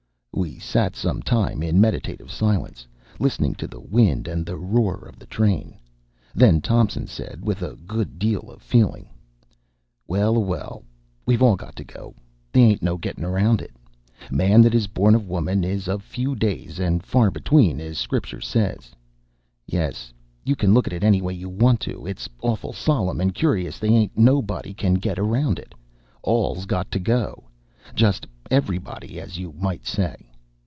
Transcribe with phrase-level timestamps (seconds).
[0.33, 2.87] We sat some time, in meditative silence,
[3.19, 5.77] listening to the wind and the roar of the train;
[6.33, 9.09] then Thompson said, with a good deal of feeling,
[10.07, 10.83] "Well a well,
[11.27, 12.15] we've all got to go,
[12.53, 13.71] they ain't no getting around it.
[14.31, 18.41] Man that is born of woman is of few days and far between, as Scriptur'
[18.41, 18.91] says.
[19.67, 20.11] Yes,
[20.43, 23.89] you look at it any way you want to, it's awful solemn and cur'us: they
[23.89, 25.75] ain't nobody can get around it;
[26.23, 27.43] all's got to go
[27.95, 30.15] just everybody, as you may say.